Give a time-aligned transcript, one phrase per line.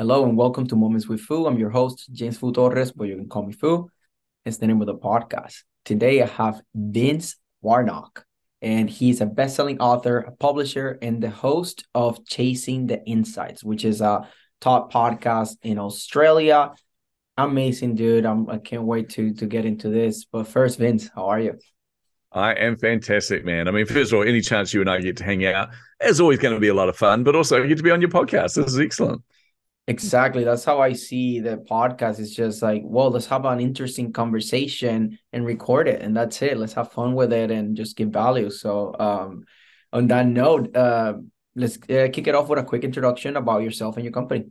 [0.00, 1.48] Hello and welcome to Moments with Foo.
[1.48, 3.90] I'm your host, James Foo Torres, but you can call me Foo.
[4.44, 5.64] It's the name of the podcast.
[5.84, 8.24] Today I have Vince Warnock,
[8.62, 13.84] and he's a best-selling author, a publisher, and the host of Chasing the Insights, which
[13.84, 14.28] is a
[14.60, 16.74] top podcast in Australia.
[17.36, 18.24] Amazing dude.
[18.24, 20.26] I'm, I can't wait to to get into this.
[20.26, 21.58] But first, Vince, how are you?
[22.30, 23.66] I am fantastic, man.
[23.66, 25.70] I mean, first of all, any chance you and I get to hang out
[26.00, 28.00] is always going to be a lot of fun, but also get to be on
[28.00, 28.54] your podcast.
[28.54, 29.22] This is excellent.
[29.88, 30.44] Exactly.
[30.44, 32.20] That's how I see the podcast.
[32.20, 36.02] It's just like, well, let's have an interesting conversation and record it.
[36.02, 36.58] And that's it.
[36.58, 38.50] Let's have fun with it and just give value.
[38.50, 39.44] So, um,
[39.90, 41.14] on that note, uh,
[41.56, 44.48] let's uh, kick it off with a quick introduction about yourself and your company.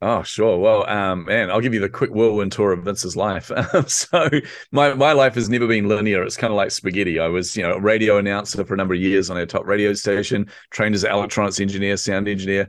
[0.00, 0.58] Oh, sure.
[0.58, 3.50] Well, um, man, I'll give you the quick whirlwind tour of Vince's life.
[3.86, 4.28] so
[4.72, 6.22] my my life has never been linear.
[6.22, 7.18] It's kind of like spaghetti.
[7.18, 9.66] I was, you know, a radio announcer for a number of years on a top
[9.66, 12.68] radio station, trained as an electronics engineer, sound engineer,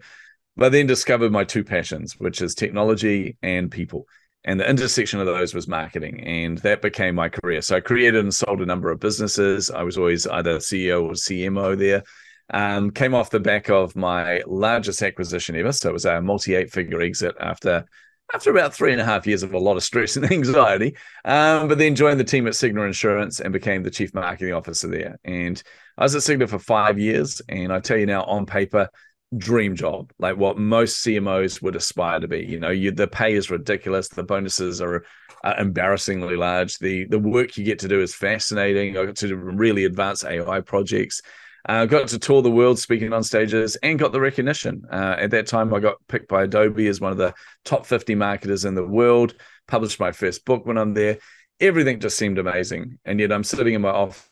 [0.58, 4.08] but then discovered my two passions, which is technology and people.
[4.44, 6.22] And the intersection of those was marketing.
[6.22, 7.62] And that became my career.
[7.62, 9.72] So I created and sold a number of businesses.
[9.72, 12.04] I was always either CEO or CMO there.
[12.52, 15.72] Um, came off the back of my largest acquisition ever.
[15.72, 17.86] So it was a multi eight figure exit after
[18.34, 20.96] after about three and a half years of a lot of stress and anxiety.
[21.24, 24.88] Um, but then joined the team at Cigna Insurance and became the chief marketing officer
[24.88, 25.20] there.
[25.24, 25.62] And
[25.98, 27.42] I was at Cigna for five years.
[27.50, 28.90] And I tell you now, on paper,
[29.38, 32.46] dream job, like what most CMOs would aspire to be.
[32.46, 35.06] You know, you, the pay is ridiculous, the bonuses are
[35.44, 36.78] uh, embarrassingly large.
[36.80, 38.98] The the work you get to do is fascinating.
[38.98, 41.22] I got to really advance AI projects.
[41.68, 44.84] Uh, got to tour the world speaking on stages and got the recognition.
[44.92, 48.14] Uh, at that time, I got picked by Adobe as one of the top 50
[48.14, 49.34] marketers in the world,
[49.68, 51.18] published my first book when I'm there.
[51.60, 53.00] Everything just seemed amazing.
[53.04, 54.30] And yet I'm sitting in my office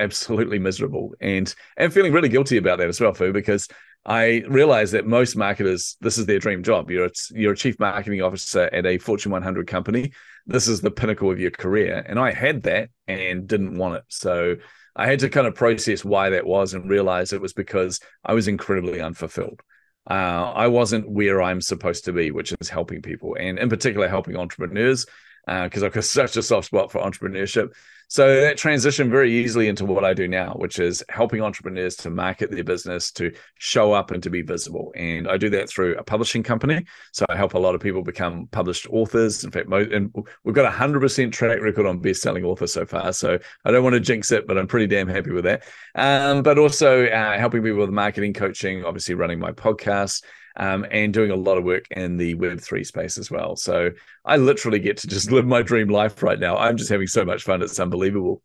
[0.00, 3.68] absolutely miserable and and feeling really guilty about that as well, Foo, because
[4.06, 6.90] I realize that most marketers, this is their dream job.
[6.90, 10.12] You're a, you're a chief marketing officer at a Fortune 100 company.
[10.46, 14.04] This is the pinnacle of your career, and I had that and didn't want it.
[14.08, 14.56] So
[14.94, 18.34] I had to kind of process why that was and realize it was because I
[18.34, 19.62] was incredibly unfulfilled.
[20.08, 24.06] Uh, I wasn't where I'm supposed to be, which is helping people, and in particular
[24.06, 25.06] helping entrepreneurs,
[25.46, 27.72] because uh, I've got such a soft spot for entrepreneurship.
[28.08, 32.10] So that transitioned very easily into what I do now, which is helping entrepreneurs to
[32.10, 34.92] market their business, to show up and to be visible.
[34.94, 36.84] And I do that through a publishing company.
[37.12, 39.42] So I help a lot of people become published authors.
[39.42, 43.12] In fact, and we've got a hundred percent track record on best-selling authors so far.
[43.12, 45.64] So I don't want to jinx it, but I'm pretty damn happy with that.
[45.94, 50.22] Um, but also uh, helping people with marketing coaching, obviously running my podcast
[50.56, 53.56] um, and doing a lot of work in the Web3 space as well.
[53.56, 53.90] So
[54.24, 56.56] I literally get to just live my dream life right now.
[56.56, 57.62] I'm just having so much fun.
[57.62, 58.42] It's unbelievable.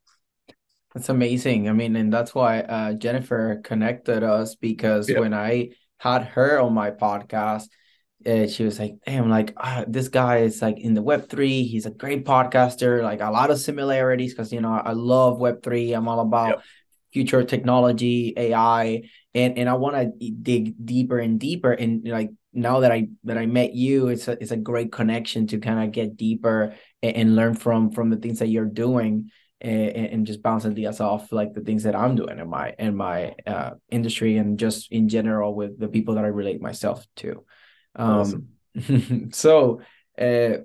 [0.94, 1.70] That's amazing.
[1.70, 5.20] I mean, and that's why uh, Jennifer connected us because yep.
[5.20, 7.68] when I had her on my podcast,
[8.26, 11.64] uh, she was like, "Damn, like uh, this guy is like in the Web three.
[11.64, 13.02] He's a great podcaster.
[13.04, 15.94] Like a lot of similarities because you know I love Web three.
[15.94, 16.64] I'm all about yep.
[17.12, 19.04] Future technology, AI,
[19.34, 21.72] and and I want to dig deeper and deeper.
[21.72, 25.48] And like now that I that I met you, it's a it's a great connection
[25.48, 29.32] to kind of get deeper and, and, learn from from the things that you're doing.
[29.62, 32.96] And, and just bounce ideas off like the things that I'm doing in my in
[32.96, 37.44] my uh, industry and just in general with the people that I relate myself to.
[37.94, 38.48] Um,
[38.78, 39.32] awesome.
[39.34, 39.82] so,
[40.18, 40.60] uh,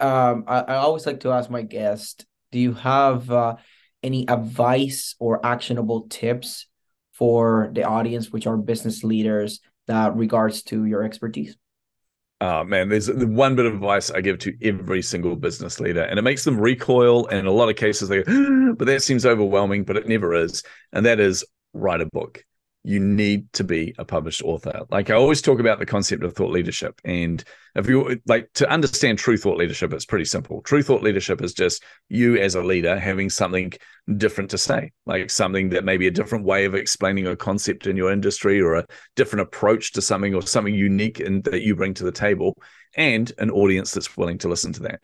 [0.00, 3.56] um, I, I always like to ask my guest, do you have uh,
[4.04, 6.66] any advice or actionable tips
[7.12, 11.56] for the audience, which are business leaders, that regards to your expertise?
[12.40, 16.18] Oh man, there's one bit of advice I give to every single business leader, and
[16.18, 17.26] it makes them recoil.
[17.28, 20.34] And in a lot of cases, they go, but that seems overwhelming, but it never
[20.34, 20.62] is.
[20.92, 22.44] And that is write a book
[22.86, 24.82] you need to be a published author.
[24.90, 27.00] Like I always talk about the concept of thought leadership.
[27.02, 27.42] And
[27.74, 30.60] if you like to understand true thought leadership, it's pretty simple.
[30.60, 33.72] True thought leadership is just you as a leader having something
[34.18, 37.86] different to say, like something that may be a different way of explaining a concept
[37.86, 38.86] in your industry or a
[39.16, 42.54] different approach to something or something unique and that you bring to the table
[42.96, 45.02] and an audience that's willing to listen to that.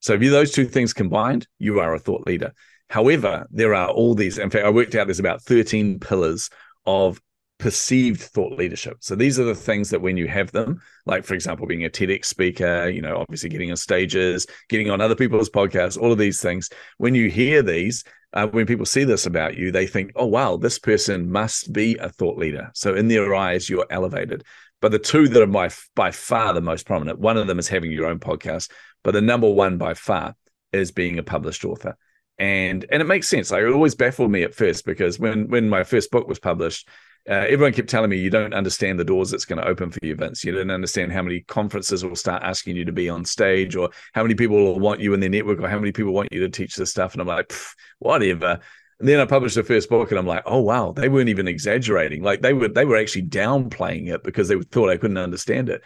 [0.00, 2.52] So if you those two things combined, you are a thought leader.
[2.88, 6.50] However, there are all these, in fact, I worked out there's about 13 pillars
[6.86, 7.20] of
[7.58, 8.96] perceived thought leadership.
[9.00, 11.90] So these are the things that when you have them, like for example, being a
[11.90, 16.18] TEDx speaker, you know, obviously getting on stages, getting on other people's podcasts, all of
[16.18, 20.12] these things, when you hear these, uh, when people see this about you, they think,
[20.16, 22.70] oh, wow, this person must be a thought leader.
[22.74, 24.44] So in their eyes, you're elevated.
[24.80, 27.68] But the two that are by, by far the most prominent, one of them is
[27.68, 28.70] having your own podcast,
[29.04, 30.34] but the number one by far
[30.72, 31.96] is being a published author.
[32.40, 33.50] And and it makes sense.
[33.50, 36.88] Like, it always baffled me at first because when when my first book was published,
[37.28, 39.98] uh, everyone kept telling me you don't understand the doors that's going to open for
[40.02, 40.42] you, Vince.
[40.42, 43.90] You don't understand how many conferences will start asking you to be on stage, or
[44.14, 46.40] how many people will want you in their network, or how many people want you
[46.40, 47.12] to teach this stuff.
[47.12, 47.52] And I'm like,
[47.98, 48.58] whatever.
[49.00, 51.46] And then I published the first book, and I'm like, oh wow, they weren't even
[51.46, 52.22] exaggerating.
[52.22, 55.82] Like they were, they were actually downplaying it because they thought I couldn't understand it.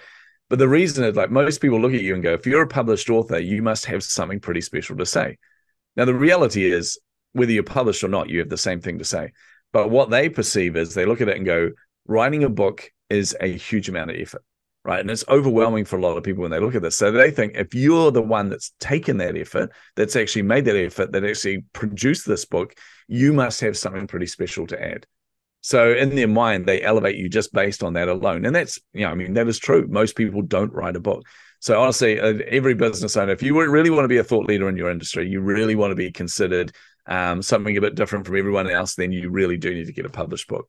[0.49, 2.69] But the reason is like most people look at you and go, if you're a
[2.69, 5.37] published author, you must have something pretty special to say.
[5.97, 6.99] Now the reality is,
[7.33, 9.33] whether you're published or not, you have the same thing to say.
[9.73, 11.71] But what they perceive is they look at it and go,
[12.07, 14.43] writing a book is a huge amount of effort,
[14.85, 15.01] right?
[15.01, 16.97] And it's overwhelming for a lot of people when they look at this.
[16.97, 20.77] So they think if you're the one that's taken that effort, that's actually made that
[20.77, 22.75] effort, that actually produced this book,
[23.09, 25.07] you must have something pretty special to add.
[25.61, 28.45] So in their mind, they elevate you just based on that alone.
[28.45, 29.87] And that's, you know, I mean, that is true.
[29.89, 31.25] Most people don't write a book.
[31.65, 34.69] So honestly, uh, every business owner, if you really want to be a thought leader
[34.69, 36.73] in your industry, you really want to be considered
[37.07, 40.05] um, something a bit different from everyone else, then you really do need to get
[40.05, 40.69] a published book.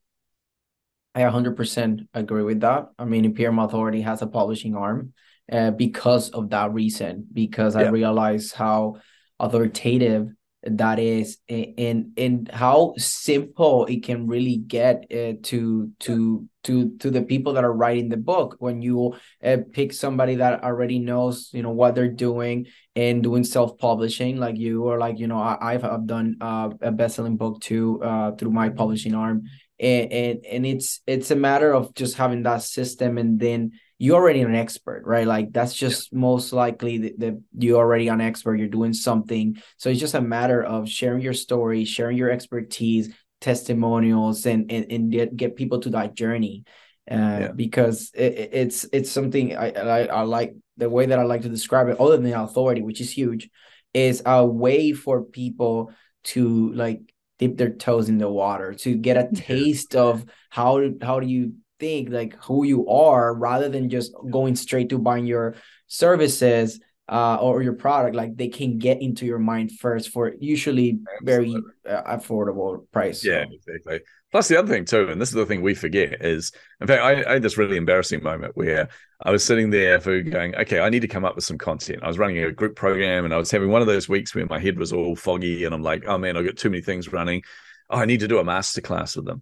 [1.14, 2.88] I 100% agree with that.
[2.98, 5.12] I mean, Imperium Authority has a publishing arm
[5.52, 7.82] uh, because of that reason, because yeah.
[7.82, 8.96] I realize how
[9.38, 10.30] authoritative
[10.66, 17.12] that is and and how simple it can really get uh, to to to to
[17.12, 18.56] the people that are writing the book.
[18.60, 23.44] When you uh, pick somebody that already knows you know what they're doing and doing
[23.44, 27.62] self-publishing like you or like you know I, have I've done uh, a best-selling book
[27.62, 29.44] too uh, through my publishing arm.
[29.78, 34.16] And, and and it's it's a matter of just having that system and then you're
[34.16, 35.26] already an expert, right?
[35.26, 36.20] Like that's just yeah.
[36.20, 38.60] most likely that, that you're already an expert.
[38.60, 43.14] You're doing something, so it's just a matter of sharing your story, sharing your expertise,
[43.42, 46.64] testimonials, and and, and get get people to that journey.
[47.10, 47.52] Uh, yeah.
[47.56, 51.50] because it, it's it's something I, I I like the way that I like to
[51.50, 53.50] describe it, other than authority, which is huge,
[53.94, 55.92] is a way for people
[56.26, 57.02] to like
[57.38, 61.54] dip their toes in the water to get a taste of how how do you
[61.80, 65.56] think like who you are rather than just going straight to buying your
[65.88, 71.00] services uh, or your product like they can get into your mind first for usually
[71.22, 71.56] very
[71.88, 73.24] uh, affordable price.
[73.24, 74.00] Yeah exactly.
[74.32, 76.52] Plus the other thing too and this is the thing we forget is
[76.82, 78.90] in fact I, I, had this really embarrassing moment where
[79.22, 82.04] i was sitting there for going okay i need to come up with some content.
[82.04, 84.46] I was running a group program and i was having one of those weeks where
[84.48, 87.14] my head was all foggy and i'm like oh man i've got too many things
[87.14, 87.44] running.
[87.90, 89.42] Oh, i need to do a masterclass with them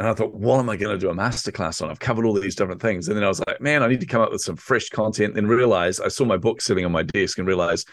[0.00, 1.90] and I thought, what am I going to do a masterclass on?
[1.90, 3.08] I've covered all these different things.
[3.08, 5.34] And then I was like, man, I need to come up with some fresh content.
[5.34, 7.86] Then realized I saw my book sitting on my desk and realized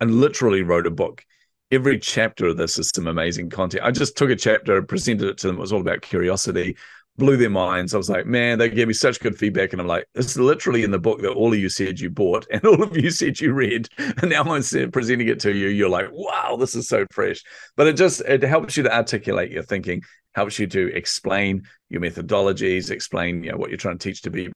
[0.00, 1.24] and literally wrote a book.
[1.70, 3.84] Every chapter of this is some amazing content.
[3.84, 5.56] I just took a chapter, presented it to them.
[5.56, 6.76] It was all about curiosity,
[7.18, 7.94] blew their minds.
[7.94, 9.72] I was like, man, they gave me such good feedback.
[9.72, 12.46] And I'm like, it's literally in the book that all of you said you bought
[12.50, 13.88] and all of you said you read.
[13.98, 15.68] And now I'm presenting it to you.
[15.68, 17.42] You're like, wow, this is so fresh.
[17.76, 20.02] But it just, it helps you to articulate your thinking
[20.34, 24.30] helps you to explain your methodologies, explain you know what you're trying to teach to
[24.30, 24.54] people,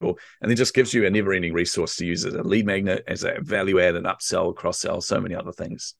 [0.00, 3.24] and then just gives you a never-ending resource to use as a lead magnet, as
[3.24, 5.94] a value add, and upsell, cross sell, so many other things.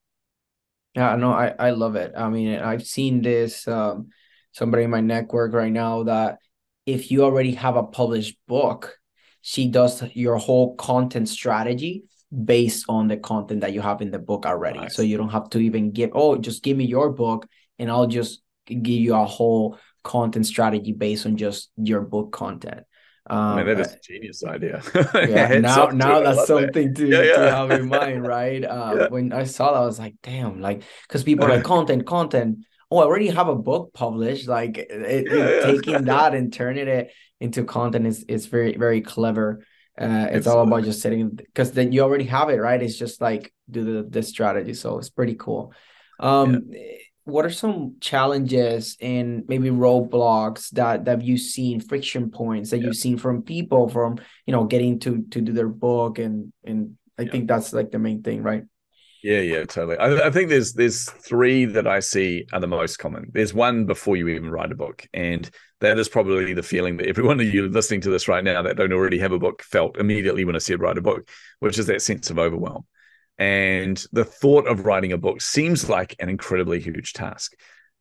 [0.95, 2.13] Yeah, no, I I love it.
[2.17, 4.11] I mean, I've seen this um,
[4.55, 6.39] somebody in my network right now that
[6.87, 8.99] if you already have a published book,
[9.43, 12.05] she does your whole content strategy
[12.45, 14.81] based on the content that you have in the book already.
[14.81, 14.97] Nice.
[14.97, 17.47] So you don't have to even give, oh, just give me your book
[17.79, 22.85] and I'll just give you a whole content strategy based on just your book content.
[23.27, 24.83] Um, Man, that is a genius idea.
[25.15, 26.97] yeah, now now that's something that.
[26.97, 27.37] to, yeah, yeah.
[27.37, 28.63] to have in mind, right?
[28.75, 29.09] Uh.
[29.09, 32.59] When I saw that, I was like, damn, like because people are like content, content.
[32.95, 34.47] Oh, I already have a book published.
[34.47, 37.11] Like it, it, taking that and turning it
[37.41, 39.65] into content is is very very clever.
[40.01, 42.81] Uh, it's, it's all about just sitting because then you already have it, right?
[42.81, 45.73] It's just like do the the strategy, so it's pretty cool.
[46.21, 46.71] Um,
[47.25, 52.87] what are some challenges and maybe roadblocks that that you've seen friction points that yeah.
[52.87, 56.97] you've seen from people from you know getting to to do their book and and
[57.19, 57.33] i yeah.
[57.33, 58.65] think that's like the main thing right
[59.25, 59.97] yeah yeah totally.
[59.97, 63.31] I, I think there's there's three that i see are the most common.
[63.33, 65.51] There's one before you even write a book and
[65.81, 68.77] that is probably the feeling that everyone of you listening to this right now that
[68.77, 71.29] don't already have a book felt immediately when i said write a book
[71.61, 72.85] which is that sense of overwhelm.
[73.39, 77.55] And the thought of writing a book seems like an incredibly huge task.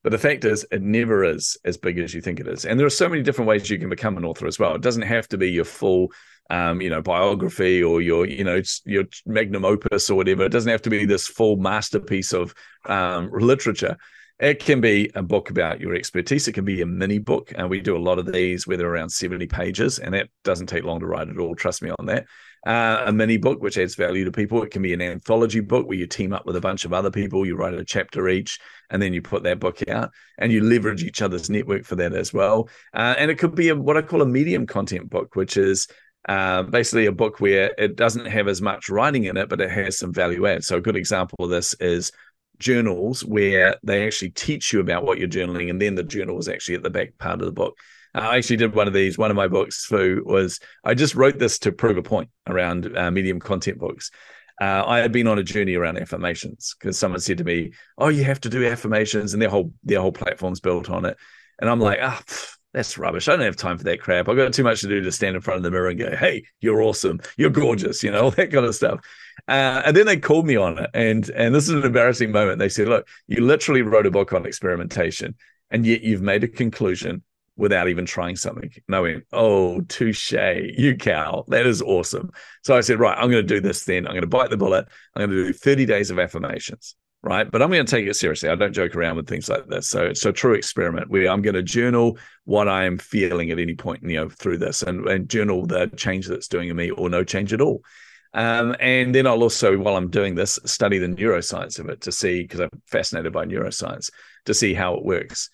[0.04, 2.66] But the fact is, it never is as big as you think it is.
[2.66, 4.76] And there are so many different ways you can become an author as well.
[4.76, 6.12] It doesn't have to be your full,
[6.50, 10.44] um, you know, biography or your, you know, your magnum opus or whatever.
[10.44, 12.54] It doesn't have to be this full masterpiece of
[12.86, 13.98] um, literature.
[14.40, 16.48] It can be a book about your expertise.
[16.48, 17.54] It can be a mini book.
[17.56, 20.68] And we do a lot of these where they're around 70 pages, and that doesn't
[20.68, 21.56] take long to write at all.
[21.56, 22.26] Trust me on that.
[22.66, 24.64] Uh, a mini book, which adds value to people.
[24.64, 27.12] It can be an anthology book where you team up with a bunch of other
[27.12, 28.58] people, you write a chapter each,
[28.90, 32.14] and then you put that book out and you leverage each other's network for that
[32.14, 32.70] as well.
[32.94, 35.90] Uh, and it could be a, what I call a medium content book, which is
[36.30, 39.70] uh, basically a book where it doesn't have as much writing in it, but it
[39.70, 40.64] has some value add.
[40.64, 42.14] So a good example of this is
[42.60, 46.48] journals where they actually teach you about what you're journaling, and then the journal is
[46.48, 47.78] actually at the back part of the book.
[48.16, 49.18] I actually did one of these.
[49.18, 52.96] One of my books, Foo, was I just wrote this to prove a point around
[52.96, 54.12] uh, medium content books.
[54.62, 58.10] Uh, I had been on a journey around affirmations because someone said to me, "Oh,
[58.10, 61.18] you have to do affirmations," and their whole their whole platform's built on it.
[61.60, 63.28] And I'm like, ah, pff, that's rubbish.
[63.28, 64.28] I don't have time for that crap.
[64.28, 66.16] I've got too much to do to stand in front of the mirror and go,
[66.16, 67.20] "Hey, you're awesome.
[67.38, 69.00] You're gorgeous," you know, all that kind of stuff.
[69.48, 72.60] Uh, and then they called me on it, and and this is an embarrassing moment.
[72.60, 75.36] They said, "Look, you literally wrote a book on experimentation,
[75.72, 77.24] and yet you've made a conclusion
[77.56, 78.72] without even trying something.
[78.88, 81.46] And I went, oh, touche, you cow.
[81.50, 82.32] That is awesome.
[82.64, 84.08] So I said, right, I'm going to do this then.
[84.08, 84.88] I'm going to bite the bullet.
[85.16, 87.50] I'm going to do 30 days of affirmations, right?
[87.50, 88.50] But I'm going to take it seriously.
[88.50, 89.90] I don't joke around with things like this.
[89.90, 93.76] So it's a true experiment where I'm going to journal what I'm feeling at any
[93.76, 97.10] point, you know, through this and, and journal the change that's doing in me or
[97.10, 97.82] no change at all.
[98.34, 102.12] Um, and then I'll also, while I'm doing this, study the neuroscience of it to
[102.12, 104.10] see, because I'm fascinated by neuroscience,
[104.46, 105.50] to see how it works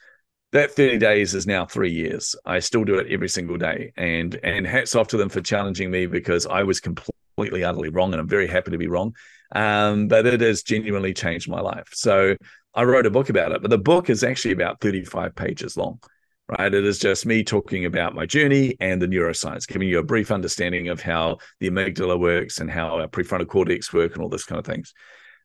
[0.52, 2.36] that 30 days is now three years.
[2.46, 3.94] I still do it every single day.
[3.98, 8.14] And and hats off to them for challenging me because I was completely, utterly wrong.
[8.14, 9.16] And I'm very happy to be wrong.
[9.54, 11.90] Um, but it has genuinely changed my life.
[11.94, 12.36] So
[12.74, 13.62] I wrote a book about it.
[13.62, 16.00] But the book is actually about 35 pages long.
[16.48, 16.74] Right.
[16.74, 20.32] It is just me talking about my journey and the neuroscience, giving you a brief
[20.32, 24.46] understanding of how the amygdala works and how our prefrontal cortex work and all this
[24.46, 24.96] kind of things.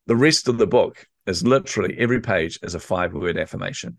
[0.06, 3.98] The rest of the book is literally every page is a five word affirmation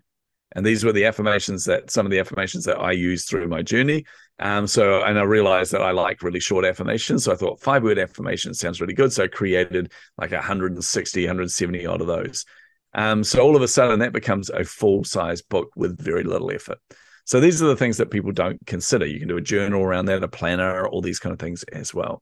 [0.54, 3.62] and these were the affirmations that some of the affirmations that I used through my
[3.62, 4.06] journey.
[4.40, 7.24] Um, so, and I realized that I like really short affirmations.
[7.24, 9.12] So I thought five word affirmations sounds really good.
[9.12, 12.46] So I created like 160, 170 odd of those.
[12.94, 16.52] Um, so all of a sudden that becomes a full size book with very little
[16.52, 16.80] effort.
[17.26, 19.06] So these are the things that people don't consider.
[19.06, 21.94] You can do a journal around that, a planner, all these kind of things as
[21.94, 22.22] well.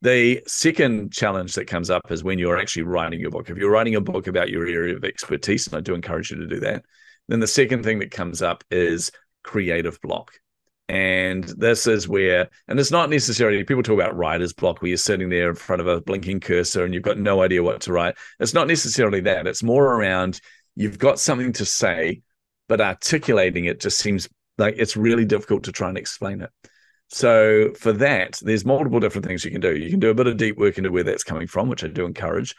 [0.00, 3.50] The second challenge that comes up is when you're actually writing your book.
[3.50, 6.38] If you're writing a book about your area of expertise, and I do encourage you
[6.38, 6.84] to do that,
[7.28, 9.10] then the second thing that comes up is
[9.44, 10.32] creative block.
[10.88, 14.96] And this is where, and it's not necessarily, people talk about writer's block where you're
[14.96, 17.92] sitting there in front of a blinking cursor and you've got no idea what to
[17.92, 18.14] write.
[18.40, 19.46] It's not necessarily that.
[19.46, 20.40] It's more around
[20.76, 22.22] you've got something to say,
[22.68, 26.50] but articulating it just seems like it's really difficult to try and explain it.
[27.08, 29.76] So for that, there's multiple different things you can do.
[29.76, 31.88] You can do a bit of deep work into where that's coming from, which I
[31.88, 32.54] do encourage.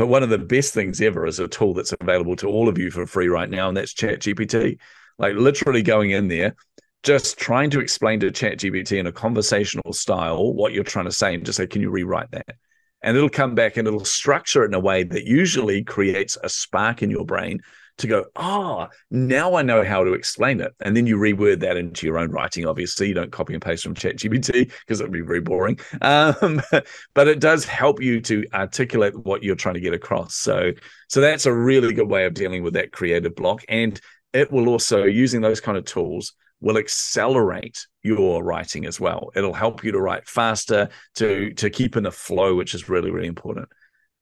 [0.00, 2.78] But one of the best things ever is a tool that's available to all of
[2.78, 4.78] you for free right now, and that's ChatGPT.
[5.18, 6.54] Like literally going in there,
[7.02, 11.34] just trying to explain to ChatGPT in a conversational style what you're trying to say,
[11.34, 12.56] and just say, "Can you rewrite that?"
[13.02, 16.48] And it'll come back and it'll structure it in a way that usually creates a
[16.48, 17.60] spark in your brain
[18.00, 20.72] to go, ah, oh, now I know how to explain it.
[20.80, 22.66] And then you reword that into your own writing.
[22.66, 25.78] Obviously, you don't copy and paste from ChatGPT because it would be very boring.
[26.02, 26.60] Um,
[27.14, 30.34] but it does help you to articulate what you're trying to get across.
[30.34, 30.72] So,
[31.08, 33.62] so that's a really good way of dealing with that creative block.
[33.68, 34.00] And
[34.32, 39.30] it will also, using those kind of tools, will accelerate your writing as well.
[39.34, 43.10] It'll help you to write faster, to to keep in a flow, which is really,
[43.10, 43.68] really important.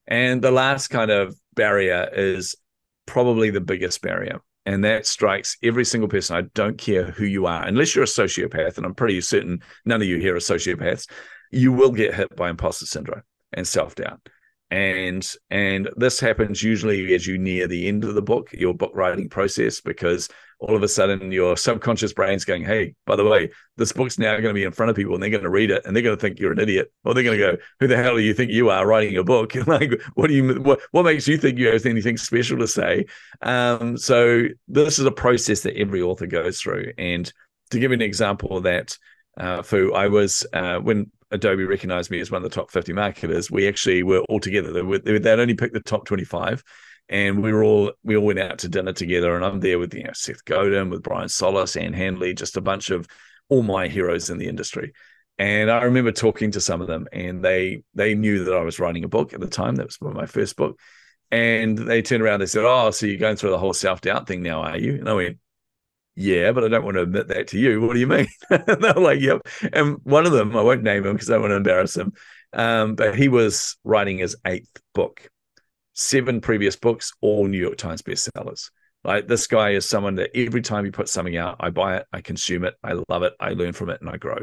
[0.07, 2.55] And the last kind of barrier is
[3.09, 4.39] probably the biggest barrier.
[4.65, 6.35] And that strikes every single person.
[6.35, 10.01] I don't care who you are, unless you're a sociopath, and I'm pretty certain none
[10.01, 11.09] of you here are sociopaths,
[11.51, 14.29] you will get hit by imposter syndrome and self-doubt
[14.71, 18.91] and and this happens usually as you near the end of the book your book
[18.93, 23.49] writing process because all of a sudden your subconscious brain's going hey by the way
[23.77, 25.71] this book's now going to be in front of people and they're going to read
[25.71, 27.87] it and they're going to think you're an idiot or they're going to go who
[27.87, 30.79] the hell do you think you are writing a book like what do you what,
[30.91, 33.05] what makes you think you have anything special to say?
[33.41, 36.93] Um, so this is a process that every author goes through.
[36.97, 37.31] And
[37.71, 38.97] to give you an example of that
[39.37, 42.93] uh, Foo, I was uh, when Adobe recognized me as one of the top 50
[42.93, 44.71] marketers, we actually were all together.
[44.71, 46.63] They were, they'd only picked the top 25
[47.09, 49.91] and we were all we all went out to dinner together and i'm there with
[49.95, 53.07] you know seth godin with brian solis and handley just a bunch of
[53.49, 54.93] all my heroes in the industry
[55.39, 58.79] and i remember talking to some of them and they they knew that i was
[58.79, 60.79] writing a book at the time that was my first book
[61.31, 64.27] And they turned around, they said, Oh, so you're going through the whole self doubt
[64.27, 64.95] thing now, are you?
[64.95, 65.37] And I went,
[66.21, 67.79] Yeah, but I don't want to admit that to you.
[67.79, 68.27] What do you mean?
[68.49, 69.47] they're like, Yep.
[69.71, 72.11] And one of them, I won't name him because I don't want to embarrass him,
[72.51, 75.29] um, but he was writing his eighth book,
[75.93, 78.69] seven previous books, all New York Times bestsellers.
[79.05, 82.05] Like this guy is someone that every time he puts something out, I buy it,
[82.11, 84.39] I consume it, I love it, I learn from it, and I grow.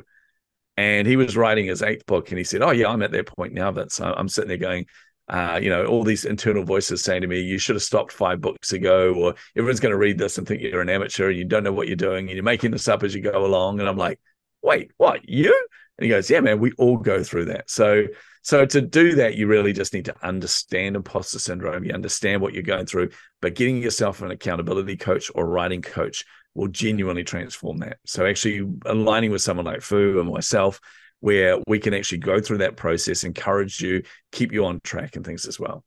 [0.79, 3.27] And he was writing his eighth book, and he said, "Oh yeah, I'm at that
[3.27, 4.01] point now, Vince.
[4.01, 4.87] I'm sitting there going,
[5.29, 8.41] uh, you know, all these internal voices saying to me, you should have stopped five
[8.41, 11.45] books ago, or everyone's going to read this and think you're an amateur and you
[11.45, 13.81] don't know what you're doing and you're making this up as you go along.
[13.81, 14.21] And I'm like,
[14.63, 15.53] wait, what, you?
[15.99, 17.69] And he goes, yeah, man, we all go through that.
[17.71, 18.05] So,
[18.43, 21.85] so to do that, you really just need to understand imposter syndrome.
[21.85, 26.25] You understand what you're going through, but getting yourself an accountability coach or writing coach
[26.55, 27.99] will genuinely transform that.
[28.07, 30.81] So actually aligning with someone like Foo and myself,
[31.21, 35.25] where we can actually go through that process, encourage you, keep you on track and
[35.25, 35.85] things as well.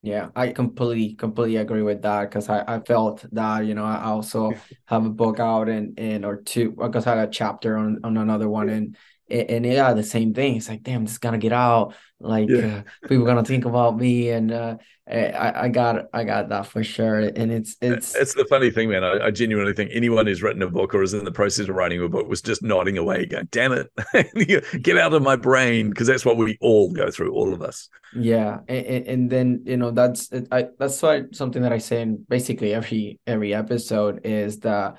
[0.00, 4.04] Yeah, I completely completely agree with that because I, I felt that you know I
[4.04, 4.52] also
[4.86, 8.16] have a book out and and or two because I got a chapter on on
[8.16, 8.96] another one and
[9.30, 10.56] and yeah, the same thing.
[10.56, 11.94] It's like, damn, this is gonna get out.
[12.20, 12.82] Like yeah.
[13.02, 14.76] uh, people gonna think about me, and uh,
[15.10, 17.18] I, I got, I got that for sure.
[17.18, 19.04] And it's, it's, it's the funny thing, man.
[19.04, 21.76] I, I, genuinely think anyone who's written a book or is in the process of
[21.76, 25.90] writing a book was just nodding away, going, "Damn it, get out of my brain,"
[25.90, 27.88] because that's what we all go through, all of us.
[28.14, 32.24] Yeah, and, and then you know that's I that's why something that I say in
[32.28, 34.98] basically every every episode is that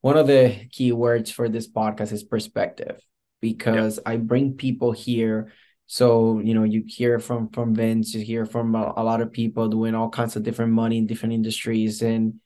[0.00, 3.00] one of the key words for this podcast is perspective
[3.44, 4.04] because yep.
[4.06, 5.52] I bring people here.
[5.86, 9.32] So you know, you hear from from Vince, you hear from a, a, lot of
[9.32, 12.40] people doing all kinds of different money in different industries, and,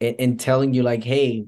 [0.00, 1.44] and and telling you like, hey,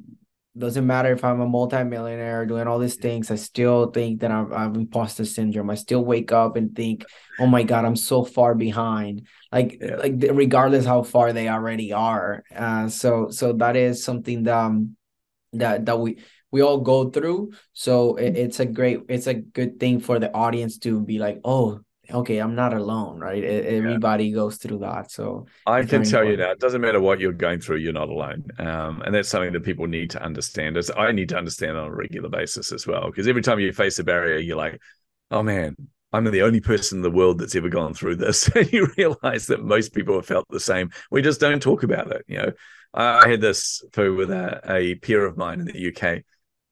[0.58, 4.52] doesn't matter if I'm a multimillionaire doing all these things, I still think that I'm,
[4.52, 5.70] I'm imposter syndrome.
[5.70, 7.04] I still wake up and think,
[7.38, 9.26] oh my god, I'm so far behind.
[9.52, 9.96] Like yeah.
[9.96, 12.42] like regardless how far they already are.
[12.54, 14.96] Uh, so so that is something that um,
[15.52, 16.18] that that we
[16.56, 20.32] we all go through so it, it's a great it's a good thing for the
[20.32, 21.78] audience to be like oh
[22.10, 24.36] okay i'm not alone right everybody yeah.
[24.36, 26.30] goes through that so i can tell important.
[26.30, 29.28] you now it doesn't matter what you're going through you're not alone um, and that's
[29.28, 32.72] something that people need to understand as i need to understand on a regular basis
[32.72, 34.80] as well because every time you face a barrier you're like
[35.30, 35.76] oh man
[36.12, 38.48] I'm the only person in the world that's ever gone through this.
[38.56, 40.90] And you realize that most people have felt the same.
[41.10, 42.24] We just don't talk about it.
[42.26, 42.52] You know,
[42.96, 46.22] I had this for with a, a peer of mine in the UK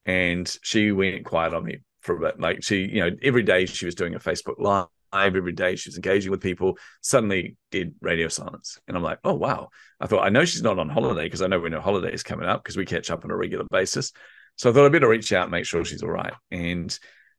[0.07, 2.41] and she went quiet on me for a bit.
[2.41, 5.89] Like she, you know, every day she was doing a Facebook live, every day she
[5.89, 6.79] was engaging with people.
[7.01, 9.69] Suddenly, did radio silence, and I'm like, oh wow.
[10.01, 12.23] I thought I know she's not on holiday because I know when her holiday is
[12.23, 14.13] coming up because we catch up on a regular basis.
[14.57, 16.33] So I thought I better reach out and make sure she's all right.
[16.51, 16.97] And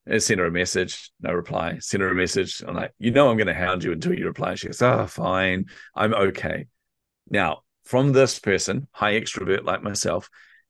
[0.10, 1.80] I sent her a message, no reply.
[1.80, 2.62] Send her a message.
[2.66, 4.56] I'm like, you know, I'm going to hound you until you reply.
[4.56, 6.68] She goes, oh, fine, I'm okay.
[7.30, 10.30] Now, from this person, high extrovert like myself,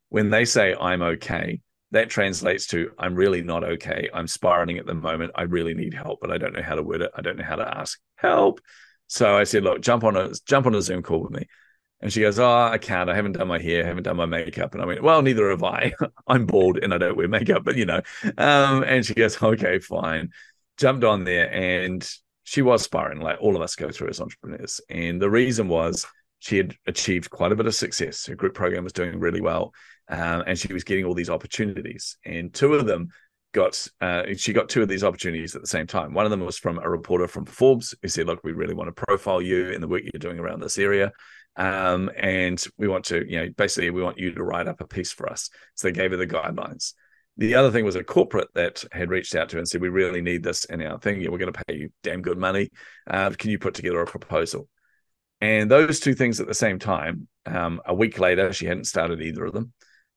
[0.09, 1.61] when they say I'm okay,
[1.95, 4.09] that translates to I'm really not okay.
[4.13, 5.31] I'm spiraling at the moment.
[5.35, 7.11] I really need help, but I don't know how to word it.
[7.15, 8.61] I don't know how to ask help.
[9.07, 11.47] So I said, look, jump on a jump on a Zoom call with me.
[12.01, 13.09] And she goes, Oh, I can't.
[13.09, 14.73] I haven't done my hair, I haven't done my makeup.
[14.73, 15.93] And I went, Well, neither have I.
[16.27, 18.01] I'm bald and I don't wear makeup, but you know.
[18.37, 20.29] Um, and she goes, Okay, fine.
[20.77, 22.07] Jumped on there and
[22.43, 24.81] she was spiraling, like all of us go through as entrepreneurs.
[24.89, 26.05] And the reason was
[26.39, 28.25] she had achieved quite a bit of success.
[28.25, 29.73] Her group program was doing really well
[30.07, 32.17] um, and she was getting all these opportunities.
[32.25, 33.09] And two of them
[33.55, 36.13] got uh, she got two of these opportunities at the same time.
[36.13, 38.93] One of them was from a reporter from Forbes who said, "Look, we really want
[38.93, 41.11] to profile you in the work you're doing around this area."
[41.55, 44.87] Um, and we want to, you know, basically, we want you to write up a
[44.87, 45.49] piece for us.
[45.75, 46.93] So they gave her the guidelines.
[47.37, 49.89] The other thing was a corporate that had reached out to her and said, "We
[49.89, 51.21] really need this in our thing.
[51.21, 52.69] Yeah, we're going to pay you damn good money.
[53.09, 54.67] Uh, can you put together a proposal?"
[55.41, 57.27] And those two things at the same time.
[57.45, 59.71] Um, a week later, she hadn't started either of them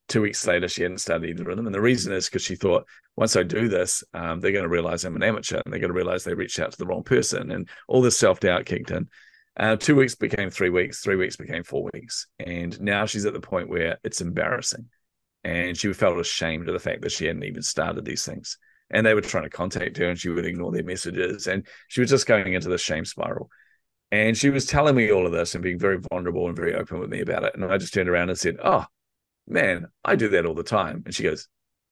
[0.09, 1.66] two weeks later, she hadn't started either of them.
[1.66, 4.68] And the reason is because she thought, once I do this, um, they're going to
[4.68, 7.03] realize I'm an amateur and they're going to realize they reached out to the wrong
[7.03, 7.51] person.
[7.51, 9.09] And all this self doubt kicked in.
[9.57, 12.27] Uh, two weeks became three weeks, three weeks became four weeks.
[12.38, 14.87] And now she's at the point where it's embarrassing.
[15.44, 18.59] And she felt ashamed of the fact that she hadn't even started these things.
[18.90, 21.47] And they were trying to contact her and she would ignore their messages.
[21.47, 23.51] And she was just going into the shame spiral.
[24.11, 26.99] And she was telling me all of this and being very vulnerable and very open
[26.99, 27.55] with me about it.
[27.55, 28.87] And I just turned around and said, Oh,
[29.49, 31.03] man, I do that all the time.
[31.05, 31.49] And she goes,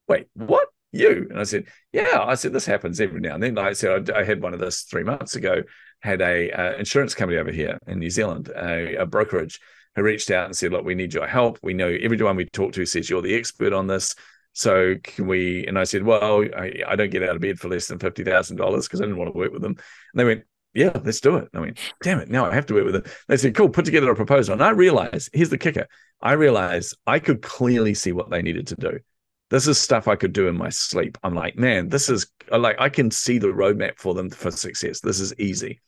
[0.08, 0.68] wait, what?
[0.92, 1.26] You?
[1.28, 2.22] And I said, yeah.
[2.22, 3.58] I said, this happens every now and then.
[3.58, 5.62] I said, I, I had one of this three months ago,
[6.00, 9.60] had a uh, insurance company over here in New Zealand, a, a brokerage
[9.94, 11.58] who reached out and said, look, we need your help.
[11.62, 14.14] We know everyone we talk to says you're the expert on this.
[14.52, 15.66] So can we?
[15.66, 18.24] And I said, well, I, I don't get out of bed for less than fifty
[18.24, 19.72] thousand dollars because I didn't want to work with them.
[19.72, 20.44] And they went,
[20.76, 21.48] yeah, let's do it.
[21.54, 23.06] I mean, damn it, now I have to work with it.
[23.28, 24.52] They said, cool, put together a proposal.
[24.52, 25.86] And I realized, here's the kicker.
[26.20, 28.98] I realized I could clearly see what they needed to do.
[29.48, 31.16] This is stuff I could do in my sleep.
[31.22, 35.00] I'm like, man, this is like I can see the roadmap for them for success.
[35.00, 35.80] This is easy.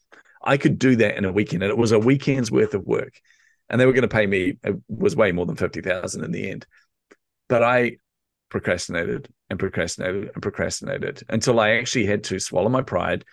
[0.42, 3.20] I could do that in a weekend, and it was a weekend's worth of work,
[3.68, 4.59] and they were going to pay me.
[4.62, 6.66] It was way more than fifty thousand in the end,
[7.48, 7.96] but I
[8.48, 13.24] procrastinated and procrastinated and procrastinated until I actually had to swallow my pride.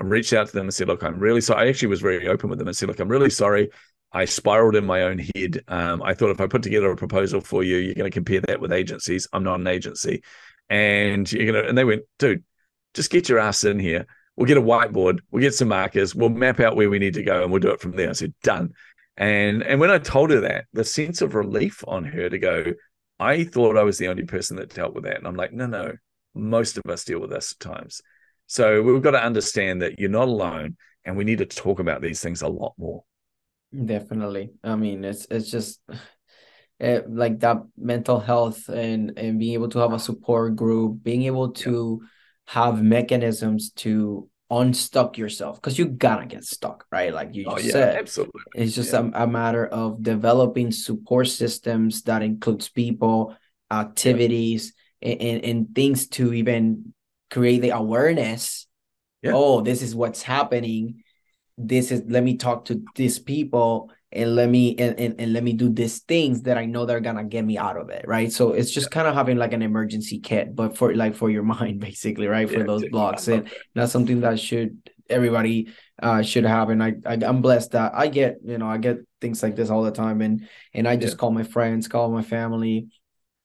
[0.00, 2.26] I reached out to them and said, "Look, I'm really sorry." I actually was very
[2.26, 3.70] open with them and said, "Look, I'm really sorry.
[4.12, 5.62] I spiraled in my own head.
[5.68, 8.40] Um, I thought if I put together a proposal for you, you're going to compare
[8.40, 9.28] that with agencies.
[9.32, 10.22] I'm not an agency,
[10.68, 12.42] and you're going to." And they went, "Dude,
[12.94, 14.06] just get your ass in here.
[14.36, 15.20] We'll get a whiteboard.
[15.30, 16.14] We'll get some markers.
[16.14, 18.12] We'll map out where we need to go, and we'll do it from there." I
[18.12, 18.72] said, "Done."
[19.16, 22.72] And and when I told her that, the sense of relief on her to go,
[23.18, 25.66] I thought I was the only person that dealt with that, and I'm like, no,
[25.66, 25.92] no,
[26.34, 28.00] most of us deal with this at times.
[28.50, 32.02] So we've got to understand that you're not alone, and we need to talk about
[32.02, 33.04] these things a lot more.
[33.72, 34.50] Definitely.
[34.64, 35.80] I mean, it's it's just
[36.82, 41.22] uh, like that mental health and and being able to have a support group, being
[41.22, 42.02] able to
[42.46, 47.14] have mechanisms to unstuck yourself because you gotta get stuck, right?
[47.14, 48.42] Like you oh, just yeah, said, absolutely.
[48.56, 49.10] It's just yeah.
[49.14, 53.36] a, a matter of developing support systems that includes people,
[53.70, 55.12] activities, yeah.
[55.12, 56.94] and, and, and things to even
[57.30, 58.66] create the awareness.
[59.24, 61.02] Oh, this is what's happening
[61.68, 65.44] this is let me talk to these people and let me and, and, and let
[65.44, 68.32] me do these things that I know they're gonna get me out of it, right?
[68.32, 68.94] So it's just yeah.
[68.94, 72.48] kind of having like an emergency kit, but for like for your mind, basically, right?
[72.48, 73.52] For yeah, those blocks, and that.
[73.74, 75.68] that's something that should everybody
[76.02, 76.70] uh should have.
[76.70, 79.70] And I, I am blessed that I get you know I get things like this
[79.70, 81.18] all the time, and and I just yeah.
[81.18, 82.88] call my friends, call my family,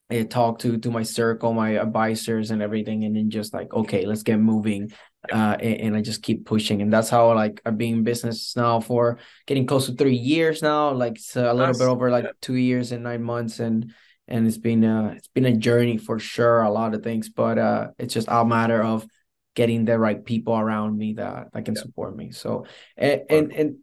[0.10, 4.06] and talk to to my circle, my advisors, and everything, and then just like okay,
[4.06, 4.92] let's get moving
[5.32, 8.56] uh, and, and, I just keep pushing, and that's how like I've been in business
[8.56, 11.78] now for getting close to three years now, like a little nice.
[11.78, 13.94] bit over like two years and nine months, and
[14.28, 17.58] and it's been uh it's been a journey for sure, a lot of things, but
[17.58, 19.06] uh it's just a matter of
[19.56, 21.82] getting the right people around me that that can yeah.
[21.82, 22.32] support me.
[22.32, 22.66] So
[22.98, 23.76] and and, and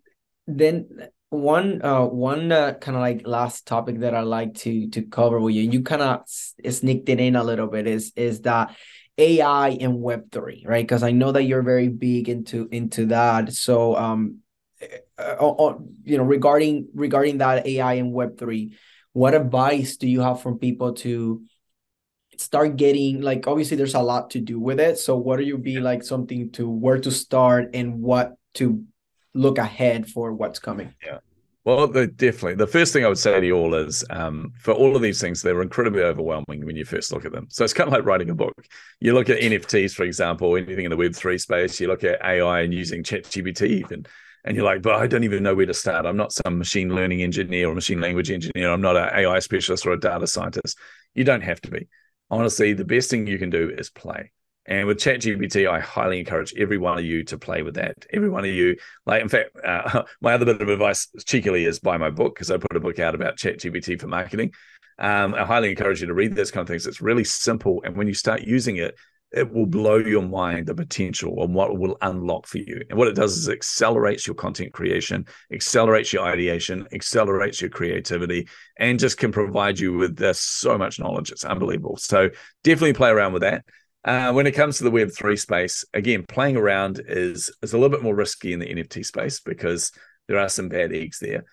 [0.46, 5.02] then one uh one uh, kind of like last topic that I like to to
[5.02, 8.76] cover with you, you kind of sneaked it in a little bit is is that
[9.16, 10.84] AI and Web3, right?
[10.84, 13.52] Because I know that you're very big into into that.
[13.54, 14.38] So, um,
[15.18, 18.74] uh, uh, uh, you know, regarding regarding that AI and Web3,
[19.14, 21.42] what advice do you have from people to
[22.36, 23.46] start getting like?
[23.46, 24.98] Obviously, there's a lot to do with it.
[24.98, 28.84] So, what do you be like something to where to start and what to
[29.34, 30.94] look ahead for what's coming?
[31.04, 31.18] Yeah.
[31.64, 32.56] Well, definitely.
[32.56, 35.20] The first thing I would say to you all is um, for all of these
[35.20, 37.46] things, they're incredibly overwhelming when you first look at them.
[37.50, 38.66] So it's kind of like writing a book.
[38.98, 42.62] You look at NFTs, for example, anything in the Web3 space, you look at AI
[42.62, 44.06] and using ChatGPT even,
[44.44, 46.04] and you're like, but I don't even know where to start.
[46.04, 48.72] I'm not some machine learning engineer or machine language engineer.
[48.72, 50.76] I'm not an AI specialist or a data scientist.
[51.14, 51.86] You don't have to be.
[52.28, 54.32] Honestly, the best thing you can do is play.
[54.66, 58.06] And with ChatGPT, I highly encourage every one of you to play with that.
[58.12, 61.80] Every one of you, like, in fact, uh, my other bit of advice, cheekily, is
[61.80, 64.52] buy my book because I put a book out about ChatGPT for marketing.
[64.98, 66.86] Um, I highly encourage you to read this kind of things.
[66.86, 68.94] It's really simple, and when you start using it,
[69.32, 72.82] it will blow your mind the potential and what it will unlock for you.
[72.90, 78.48] And what it does is accelerates your content creation, accelerates your ideation, accelerates your creativity,
[78.78, 81.32] and just can provide you with this so much knowledge.
[81.32, 81.96] It's unbelievable.
[81.96, 82.28] So
[82.62, 83.64] definitely play around with that.
[84.04, 87.78] Uh, when it comes to the Web three space, again, playing around is is a
[87.78, 89.92] little bit more risky in the NFT space because
[90.28, 91.44] there are some bad eggs there.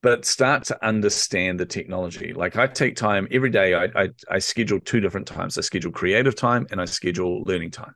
[0.00, 2.32] But start to understand the technology.
[2.32, 3.74] Like I take time every day.
[3.74, 5.58] I, I I schedule two different times.
[5.58, 7.94] I schedule creative time and I schedule learning time.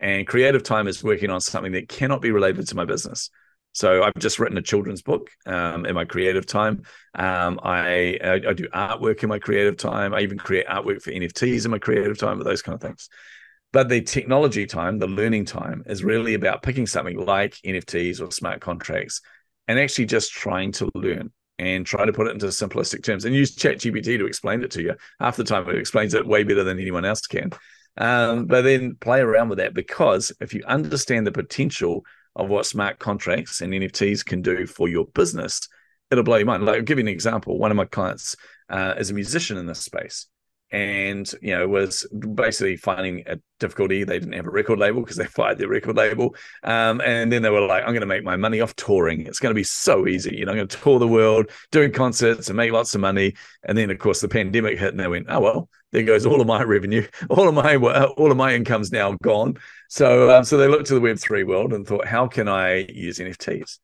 [0.00, 3.30] And creative time is working on something that cannot be related to my business.
[3.72, 6.82] So I've just written a children's book um, in my creative time.
[7.14, 10.14] Um, I, I, I do artwork in my creative time.
[10.14, 13.08] I even create artwork for NFTs in my creative time, but those kind of things.
[13.74, 18.30] But the technology time, the learning time, is really about picking something like NFTs or
[18.30, 19.20] smart contracts
[19.66, 23.34] and actually just trying to learn and try to put it into simplistic terms and
[23.34, 24.94] use ChatGPT to explain it to you.
[25.18, 27.50] Half the time, it explains it way better than anyone else can.
[27.96, 32.04] Um, but then play around with that because if you understand the potential
[32.36, 35.68] of what smart contracts and NFTs can do for your business,
[36.12, 36.64] it'll blow your mind.
[36.64, 37.58] Like, I'll give you an example.
[37.58, 38.36] One of my clients
[38.68, 40.28] uh, is a musician in this space
[40.70, 44.04] and you know was basically finding a difficulty.
[44.04, 46.34] They didn't have a record label because they fired their record label.
[46.62, 49.26] Um, and then they were like i'm going to make my money off touring.
[49.26, 50.36] It's going to be so easy.
[50.36, 53.34] You know i'm going to tour the world doing concerts and make lots of money.
[53.64, 56.40] And then of course the pandemic hit and they went oh well there goes all
[56.40, 59.56] of my revenue, all of my all of my income's now gone.
[59.88, 62.86] So um, so they looked to the Web three world and thought, how can I
[62.88, 63.78] use NFTs?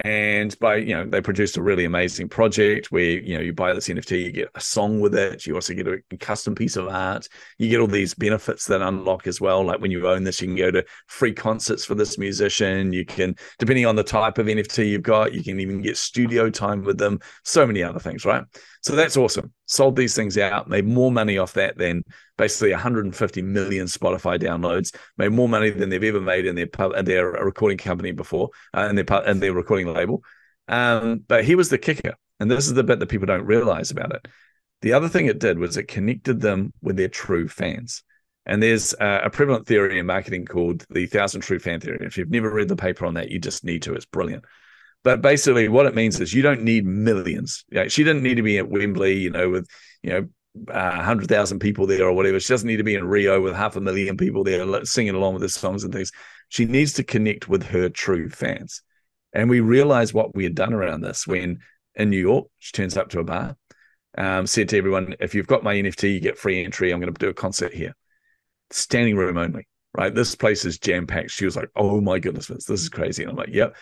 [0.00, 3.72] And by you know they produced a really amazing project where you know you buy
[3.72, 6.88] this nft you get a song with it you also get a custom piece of
[6.88, 7.28] art
[7.58, 9.64] you get all these benefits that unlock as well.
[9.64, 13.04] Like when you own this you can go to free concerts for this musician you
[13.04, 16.82] can depending on the type of nft you've got you can even get studio time
[16.82, 18.44] with them so many other things right
[18.84, 22.04] so that's awesome sold these things out made more money off that than
[22.36, 26.68] basically 150 million Spotify downloads, made more money than they've ever made in their
[27.02, 30.22] their recording company before, uh, and their and their recording label.
[30.68, 33.90] Um, but he was the kicker, and this is the bit that people don't realize
[33.90, 34.26] about it.
[34.82, 38.02] The other thing it did was it connected them with their true fans.
[38.46, 42.00] And there's uh, a prevalent theory in marketing called the thousand true fan theory.
[42.02, 43.94] If you've never read the paper on that, you just need to.
[43.94, 44.44] It's brilliant.
[45.04, 47.64] But basically, what it means is you don't need millions.
[47.88, 49.68] She didn't need to be at Wembley, you know, with
[50.02, 50.28] you know
[50.72, 52.40] uh, 100,000 people there or whatever.
[52.40, 55.34] She doesn't need to be in Rio with half a million people there singing along
[55.34, 56.10] with her songs and things.
[56.48, 58.82] She needs to connect with her true fans.
[59.32, 61.58] And we realized what we had done around this when
[61.96, 63.56] in New York, she turns up to a bar,
[64.16, 66.92] um, said to everyone, if you've got my NFT, you get free entry.
[66.92, 67.94] I'm going to do a concert here.
[68.70, 70.14] Standing room only, right?
[70.14, 71.30] This place is jam packed.
[71.30, 73.22] She was like, oh my goodness, this is crazy.
[73.24, 73.74] And I'm like, yep.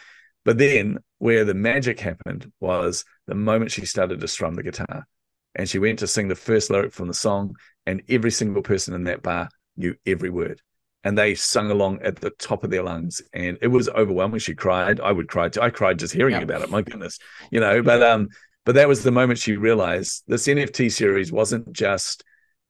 [0.45, 5.07] But then where the magic happened was the moment she started to strum the guitar
[5.55, 8.95] and she went to sing the first lyric from the song, and every single person
[8.95, 10.61] in that bar knew every word.
[11.05, 14.39] And they sung along at the top of their lungs, and it was overwhelming.
[14.39, 15.01] She cried.
[15.01, 15.61] I would cry too.
[15.61, 16.43] I cried just hearing yeah.
[16.43, 16.71] about it.
[16.71, 17.19] My goodness,
[17.51, 17.83] you know.
[17.83, 18.29] But um,
[18.65, 22.23] but that was the moment she realized this NFT series wasn't just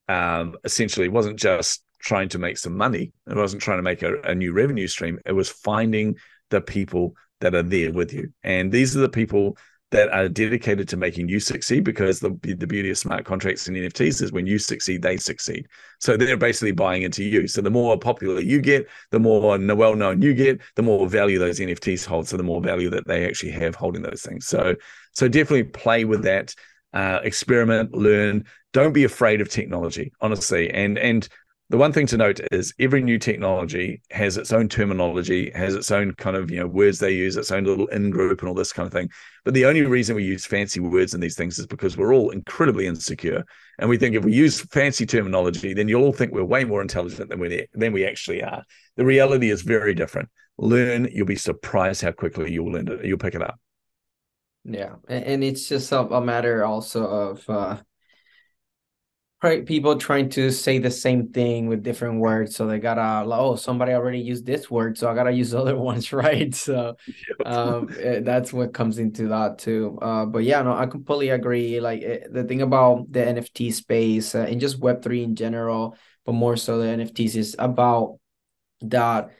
[0.08, 3.12] um, essentially wasn't just trying to make some money.
[3.26, 5.20] It wasn't trying to make a, a new revenue stream.
[5.26, 6.16] It was finding
[6.48, 9.56] the people that are there with you, and these are the people
[9.92, 13.76] that are dedicated to making you succeed because the, the beauty of smart contracts and
[13.76, 15.68] NFTs is when you succeed, they succeed.
[16.00, 17.46] So they're basically buying into you.
[17.46, 21.38] So the more popular you get, the more well known you get, the more value
[21.38, 22.26] those NFTs hold.
[22.26, 24.46] So the more value that they actually have holding those things.
[24.46, 24.74] So
[25.12, 26.54] so definitely play with that,
[26.94, 28.46] uh, experiment, learn.
[28.72, 30.70] Don't be afraid of technology, honestly.
[30.70, 31.28] And and
[31.72, 35.90] the one thing to note is every new technology has its own terminology, has its
[35.90, 38.54] own kind of you know words they use, its own little in group and all
[38.54, 39.08] this kind of thing.
[39.44, 42.28] But the only reason we use fancy words in these things is because we're all
[42.28, 43.44] incredibly insecure,
[43.78, 46.82] and we think if we use fancy terminology, then you'll all think we're way more
[46.82, 48.62] intelligent than we than we actually are.
[48.96, 50.28] The reality is very different.
[50.58, 53.04] Learn, you'll be surprised how quickly you'll learn it.
[53.04, 53.58] You'll pick it up.
[54.64, 57.48] Yeah, and it's just a, matter also of.
[57.48, 57.76] Uh
[59.42, 62.54] people trying to say the same thing with different words.
[62.54, 65.76] So they gotta like, oh somebody already used this word so i gotta use other
[65.76, 66.54] ones right?
[66.54, 66.96] So
[67.44, 69.98] um eh, that's what comes into that too.
[70.00, 71.80] Uh but yeah no i completely agree.
[71.80, 76.32] Like eh, the thing about the nft space uh, and just web3 in general but
[76.32, 78.18] more so the nfts is about
[78.82, 79.30] that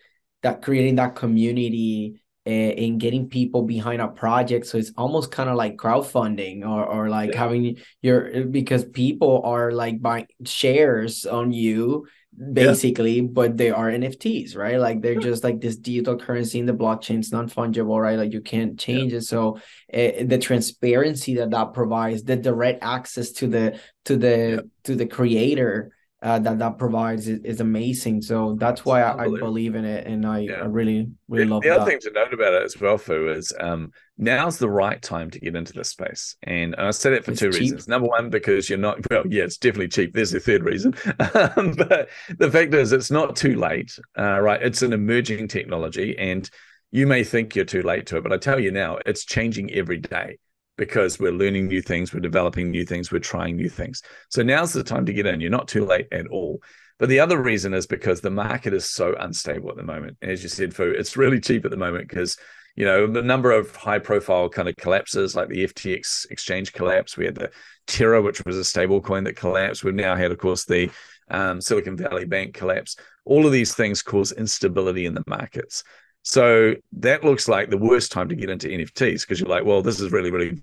[0.42, 4.66] that creating that community in getting people behind a project.
[4.66, 7.38] So it's almost kind of like crowdfunding or, or like yeah.
[7.38, 12.06] having your because people are like buying shares on you
[12.52, 13.28] basically yeah.
[13.30, 14.78] but they are nfts right?
[14.78, 17.18] Like they're just like this digital currency in the blockchain.
[17.18, 18.18] It's non-fungible right?
[18.18, 19.18] Like you can't change yeah.
[19.18, 19.22] it.
[19.22, 19.58] So
[19.92, 25.06] uh, the transparency that that provides the direct access to the to the to the
[25.06, 28.22] creator uh, that that provides is, is amazing.
[28.22, 30.62] So that's why I, I, believe in it, and I, yeah.
[30.62, 31.62] I really really the, love.
[31.62, 31.90] The other that.
[31.90, 35.40] thing to note about it as well, Foo, is um, now's the right time to
[35.40, 37.60] get into this space, and, I said it for it's two cheap.
[37.60, 37.88] reasons.
[37.88, 40.14] Number one, because you're not well, yeah, it's definitely cheap.
[40.14, 40.94] There's a third reason,
[41.34, 42.08] um, but
[42.38, 43.98] the fact is, it's not too late.
[44.16, 46.48] Uh, right, it's an emerging technology, and
[46.92, 49.72] you may think you're too late to it, but I tell you now, it's changing
[49.72, 50.38] every day
[50.76, 54.02] because we're learning new things, we're developing new things, we're trying new things.
[54.30, 55.40] So now's the time to get in.
[55.40, 56.62] You're not too late at all.
[56.98, 60.18] But the other reason is because the market is so unstable at the moment.
[60.22, 62.36] And As you said, Foo, it's really cheap at the moment because
[62.76, 67.16] you know the number of high profile kind of collapses like the ftx exchange collapse
[67.16, 67.50] we had the
[67.86, 70.90] terra which was a stable coin that collapsed we've now had of course the
[71.28, 75.84] um, silicon valley bank collapse all of these things cause instability in the markets
[76.22, 79.82] so that looks like the worst time to get into NFTs because you're like, well,
[79.82, 80.62] this is really, really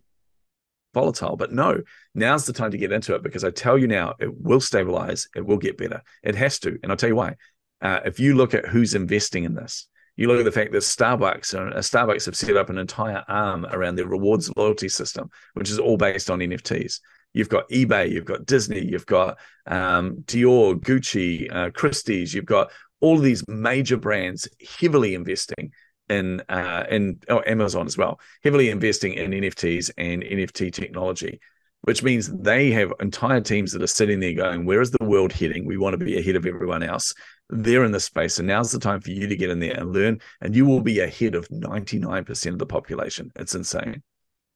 [0.93, 1.35] volatile.
[1.35, 1.81] But no,
[2.15, 5.27] now's the time to get into it because I tell you now, it will stabilize,
[5.35, 6.01] it will get better.
[6.23, 6.79] It has to.
[6.81, 7.35] And I'll tell you why.
[7.81, 10.79] Uh, if you look at who's investing in this, you look at the fact that
[10.79, 15.29] Starbucks and uh, Starbucks have set up an entire arm around their rewards loyalty system,
[15.53, 16.99] which is all based on NFTs.
[17.31, 22.71] You've got eBay, you've got Disney, you've got um, Dior, Gucci, uh, Christie's, you've got
[23.01, 24.47] all of these major brands
[24.79, 25.71] heavily investing
[26.09, 31.39] in uh, in oh, Amazon as well, heavily investing in NFTs and NFT technology.
[31.81, 35.31] which means they have entire teams that are sitting there going, Where is the world
[35.31, 35.65] heading?
[35.65, 37.13] We want to be ahead of everyone else.
[37.49, 38.37] They're in the space.
[38.37, 40.81] And now's the time for you to get in there and learn, and you will
[40.81, 43.31] be ahead of 99% of the population.
[43.35, 44.03] It's insane.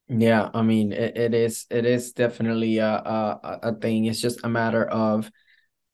[0.08, 4.04] Yeah, I mean, it, it is it is definitely a, a a thing.
[4.04, 5.30] It's just a matter of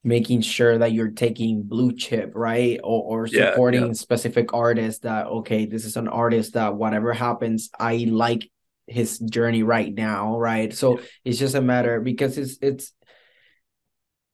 [0.03, 2.81] making sure that you're taking blue chip, right?
[2.83, 3.93] Or or supporting yeah, yeah.
[3.93, 8.51] specific artists that okay, this is an artist that whatever happens, I like
[8.87, 10.75] his journey right now, right?
[10.75, 11.05] So yeah.
[11.25, 12.93] it's just a matter because it's it's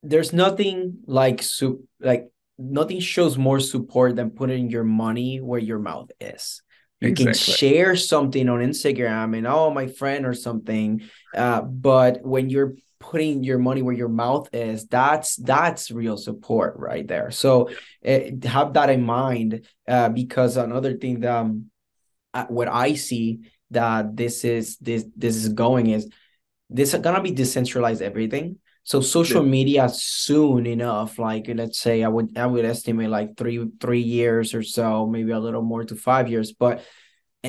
[0.03, 5.79] there's nothing like soup like nothing shows more support than putting your money where your
[5.79, 6.63] mouth is
[7.01, 7.25] you exactly.
[7.25, 11.03] can share something on instagram and oh my friend or something
[11.35, 12.75] uh, but when you're
[13.11, 17.71] putting your money where your mouth is that's that's real support right there so
[18.07, 21.71] uh, have that in mind uh, because another thing that um,
[22.49, 23.41] what i see
[23.71, 26.09] that this is this this is going is
[26.69, 29.51] this is gonna be decentralized everything so social yeah.
[29.51, 34.55] media soon enough, like let's say I would I would estimate like three three years
[34.55, 36.53] or so, maybe a little more to five years.
[36.53, 36.85] But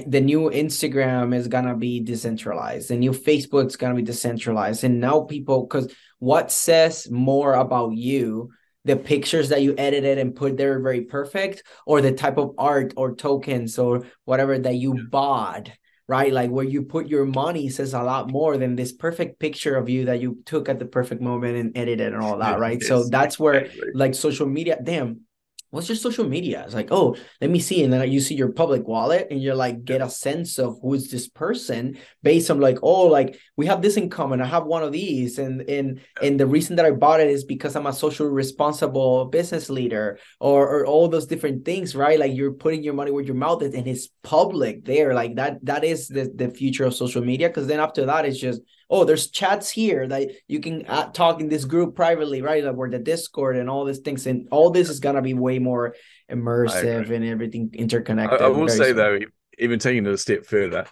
[0.05, 2.89] the new Instagram is gonna be decentralized.
[2.89, 4.83] The new Facebook's gonna be decentralized.
[4.83, 8.51] And now people, because what says more about you
[8.85, 12.93] the pictures that you edited and put there very perfect or the type of art
[12.95, 15.69] or tokens or whatever that you bought
[16.07, 16.31] right?
[16.31, 19.89] Like where you put your money says a lot more than this perfect picture of
[19.89, 22.81] you that you took at the perfect moment and edited and all that, right?
[22.81, 25.21] so that's where like social media, damn,
[25.69, 26.63] what's your social media?
[26.65, 27.83] It's like, oh, let me see.
[27.83, 30.93] And then you see your public wallet and you're like, get a sense of who
[30.93, 34.41] is this person based on like, oh, like we have this in common.
[34.41, 35.39] I have one of these.
[35.39, 39.25] And and and the reason that I bought it is because I'm a social responsible
[39.25, 42.19] business leader or or all those different things, right?
[42.19, 45.13] Like you're putting your money where your mouth is and it's public there.
[45.13, 47.49] Like that, that is the, the future of social media.
[47.49, 51.41] Cause then after that, it's just oh, there's chats here that you can uh, talk
[51.41, 52.63] in this group privately, right?
[52.63, 55.59] Like where the Discord and all these things, and all this is gonna be way
[55.59, 55.95] more
[56.31, 58.41] immersive and everything interconnected.
[58.41, 58.97] I, I will say soon.
[58.97, 59.19] though,
[59.57, 60.85] even taking it a step further,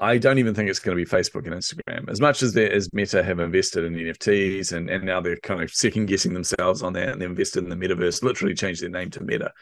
[0.00, 2.08] I don't even think it's going to be Facebook and Instagram.
[2.08, 5.62] As much as there as Meta have invested in NFTs and, and now they're kind
[5.62, 8.88] of second guessing themselves on that and they invested in the metaverse, literally changed their
[8.88, 9.52] name to Meta.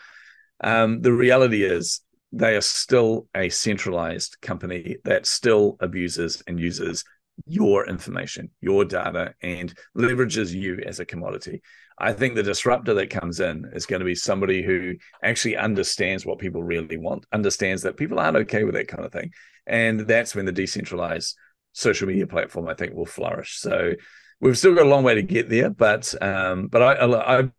[0.63, 7.05] Um, the reality is they are still a centralized company that still abuses and uses
[7.47, 11.63] your information, your data, and leverages you as a commodity.
[11.99, 16.25] I think the disruptor that comes in is going to be somebody who actually understands
[16.25, 19.33] what people really want, understands that people aren't okay with that kind of thing.
[19.67, 21.37] And that's when the decentralized
[21.73, 23.59] social media platform, I think, will flourish.
[23.59, 23.95] So
[24.41, 27.51] we've still got a long way to get there, but um, but I, I, I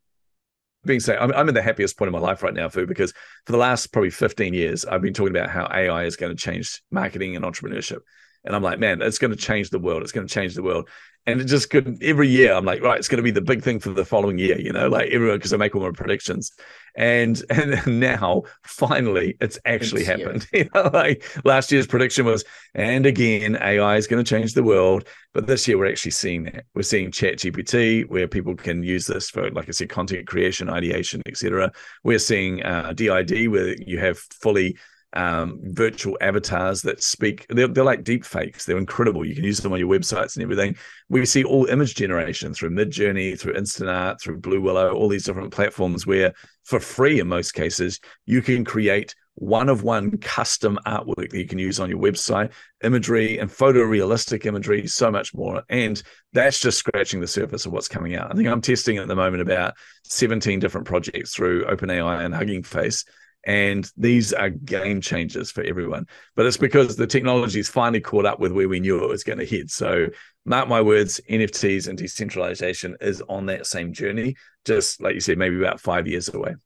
[0.86, 3.12] being said, I'm, I'm in the happiest point of my life right now, Foo, because
[3.46, 6.42] for the last probably 15 years, I've been talking about how AI is going to
[6.42, 8.00] change marketing and entrepreneurship.
[8.46, 10.02] And I'm like, man, it's going to change the world.
[10.02, 10.88] It's going to change the world.
[11.26, 12.54] And it just could every year.
[12.54, 14.72] I'm like, right, it's going to be the big thing for the following year, you
[14.72, 16.52] know, like everyone because I make all my predictions.
[16.96, 20.48] And and now finally it's actually it's happened.
[20.54, 24.64] you know, like last year's prediction was, and again, AI is going to change the
[24.64, 25.08] world.
[25.34, 26.66] But this year we're actually seeing that.
[26.74, 30.70] We're seeing Chat GPT, where people can use this for, like I said, content creation,
[30.70, 31.72] ideation, etc.
[32.04, 34.78] We're seeing uh, DID, where you have fully
[35.14, 37.46] um, virtual avatars that speak.
[37.50, 38.66] They're, they're like deep fakes.
[38.66, 39.26] They're incredible.
[39.26, 40.76] You can use them on your websites and everything.
[41.10, 45.26] We see all image generation through Midjourney, through Instant Art, through Blue Willow, all these
[45.26, 50.78] different platforms where, for free in most cases, you can create one of one custom
[50.86, 52.52] artwork that you can use on your website,
[52.84, 55.64] imagery and photorealistic imagery, so much more.
[55.70, 56.02] And
[56.34, 58.32] that's just scratching the surface of what's coming out.
[58.32, 62.64] I think I'm testing at the moment about 17 different projects through OpenAI and Hugging
[62.64, 63.06] Face
[63.50, 66.06] and these are game changers for everyone.
[66.36, 69.24] But it's because the technology is finally caught up with where we knew it was
[69.24, 69.72] going to head.
[69.72, 70.10] So,
[70.46, 74.36] mark my words, NFTs and decentralization is on that same journey,
[74.66, 76.58] just like you said, maybe about five years away.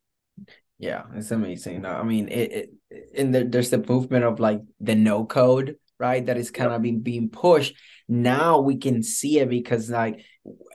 [0.78, 1.86] Yeah, it's amazing.
[1.86, 2.70] I mean, it, it
[3.16, 6.26] and the, there's the movement of like the no code, right?
[6.26, 6.76] That is kind yep.
[6.76, 7.76] of being being pushed.
[8.08, 10.22] Now we can see it because like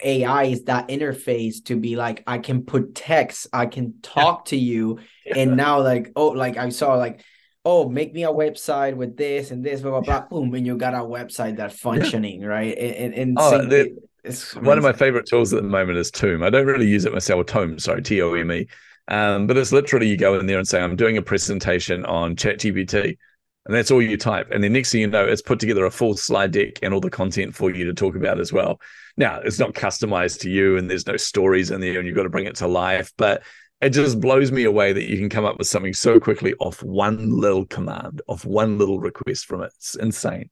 [0.04, 4.58] AI is that interface to be like, I can put text, I can talk to
[4.58, 5.00] you.
[5.26, 5.40] Yeah.
[5.40, 7.22] And now, like, oh, like I saw, like,
[7.66, 10.22] oh, make me a website with this and this, blah, blah, blah.
[10.22, 10.54] Boom.
[10.56, 12.76] And you got a website that's functioning, right?
[12.78, 16.44] And, and oh, the, it's one of my favorite tools at the moment is Tome.
[16.44, 18.68] I don't really use it myself, Tome, sorry, T O M E.
[19.08, 22.36] Um, but it's literally you go in there and say, I'm doing a presentation on
[22.36, 23.18] ChatGPT
[23.66, 24.50] and that's all you type.
[24.52, 27.02] And then next thing you know, it's put together a full slide deck and all
[27.02, 28.80] the content for you to talk about as well.
[29.18, 32.24] Now, it's not customized to you and there's no stories in there and you've got
[32.24, 33.44] to bring it to life, but
[33.82, 36.82] it just blows me away that you can come up with something so quickly off
[36.84, 39.72] one little command, off one little request from it.
[39.76, 40.50] It's insane.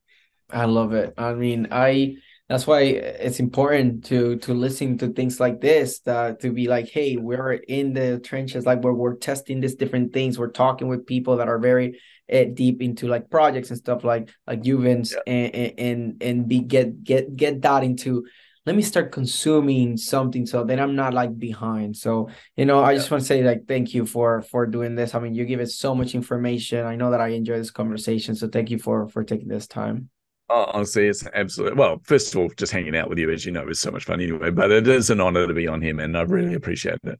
[0.49, 1.14] I love it.
[1.18, 2.18] I mean, I
[2.49, 6.88] that's why it's important to to listen to things like this that to be like
[6.88, 11.05] hey we're in the trenches like where we're testing these different things we're talking with
[11.05, 11.99] people that are very
[12.32, 15.34] uh, deep into like projects and stuff like like Vince yeah.
[15.34, 18.26] and and and be get get get that into
[18.66, 22.92] let me start consuming something so then i'm not like behind so you know i
[22.92, 22.98] yeah.
[22.98, 25.62] just want to say like thank you for for doing this i mean you give
[25.62, 29.08] us so much information i know that i enjoy this conversation so thank you for
[29.08, 30.10] for taking this time
[30.50, 32.00] Oh, honestly, it's absolutely well.
[32.06, 34.22] First of all, just hanging out with you, as you know, is so much fun
[34.22, 34.50] anyway.
[34.50, 37.20] But it is an honor to be on here, and I really appreciate it.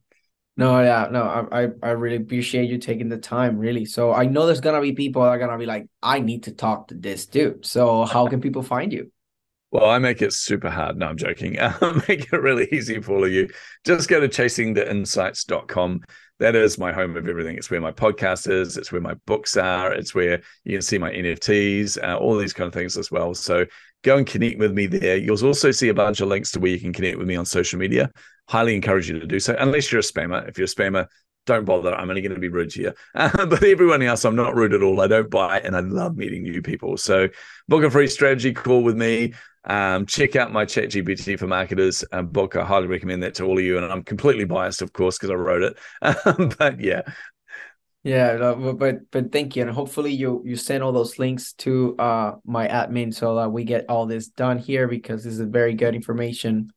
[0.58, 3.84] No, yeah, no, I, I really appreciate you taking the time, really.
[3.84, 6.52] So I know there's gonna be people that are gonna be like, I need to
[6.52, 7.64] talk to this dude.
[7.64, 9.12] So how can people find you?
[9.70, 10.96] Well, I make it super hard.
[10.96, 11.58] No, I'm joking.
[11.60, 13.48] I make it really easy for all of you.
[13.84, 16.00] Just go to chasingtheinsights.com
[16.38, 17.56] that is my home of everything.
[17.56, 18.76] It's where my podcast is.
[18.76, 19.92] It's where my books are.
[19.92, 23.34] It's where you can see my NFTs, uh, all these kind of things as well.
[23.34, 23.66] So
[24.04, 25.16] go and connect with me there.
[25.16, 27.44] You'll also see a bunch of links to where you can connect with me on
[27.44, 28.10] social media.
[28.48, 30.48] Highly encourage you to do so, unless you're a spammer.
[30.48, 31.06] If you're a spammer,
[31.46, 31.94] don't bother.
[31.94, 32.92] I'm only going to be rude to you.
[33.14, 35.00] Uh, but everyone else, I'm not rude at all.
[35.00, 36.96] I don't bite and I love meeting new people.
[36.96, 37.28] So
[37.68, 39.34] book a free strategy call with me.
[39.64, 42.56] Um, check out my ChatGPT for marketers um, book.
[42.56, 43.76] I highly recommend that to all of you.
[43.76, 45.78] And I'm completely biased, of course, because I wrote it.
[46.02, 47.02] Um, but yeah.
[48.04, 52.36] Yeah, but but thank you, and hopefully you you send all those links to uh
[52.44, 55.94] my admin so that we get all this done here because this is very good
[55.94, 56.72] information.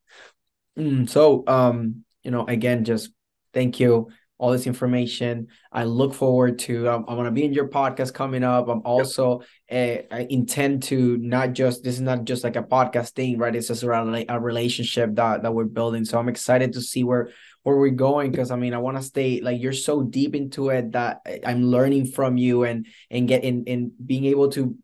[0.76, 3.10] Mm, so um you know again just
[3.54, 4.08] thank you
[4.42, 5.46] all this information.
[5.70, 6.88] I look forward to.
[6.88, 8.66] Um, I'm gonna be in your podcast coming up.
[8.66, 10.08] I'm also yep.
[10.10, 13.54] uh, I intend to not just this is not just like a podcast thing, right?
[13.54, 16.04] It's just around like a relationship that that we're building.
[16.04, 17.30] So I'm excited to see where
[17.62, 20.70] where we're going because I mean I want to stay like you're so deep into
[20.70, 24.76] it that I'm learning from you and and get in and being able to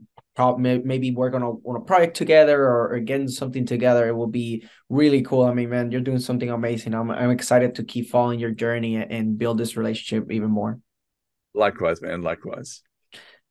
[0.56, 4.28] maybe work on a, on a project together or, or getting something together it will
[4.28, 5.44] be really cool.
[5.44, 6.94] I mean man you're doing something amazing.
[6.94, 10.78] I'm, I'm excited to keep following your journey and build this relationship even more.
[11.54, 12.82] Likewise man likewise.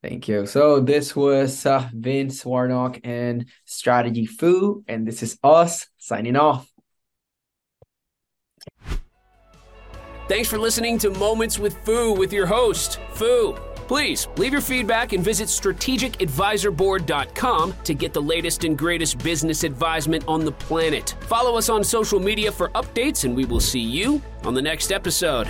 [0.03, 0.45] Thank you.
[0.45, 6.71] So this was uh, vince warnock and strategy foo and this is us signing off
[10.27, 13.53] Thanks for listening to Moments with Foo with your host, Foo.
[13.87, 20.25] Please leave your feedback and visit strategicadvisorboard.com to get the latest and greatest business advisement
[20.27, 21.15] on the planet.
[21.21, 24.91] Follow us on social media for updates, and we will see you on the next
[24.91, 25.47] episode.